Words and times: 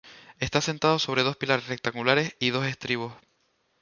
Está 0.39 0.57
asentado 0.59 0.97
sobre 0.97 1.21
dos 1.21 1.35
pilares 1.37 1.67
rectangulares 1.67 2.35
y 2.39 2.49
dos 2.49 2.65
estribos. 2.65 3.13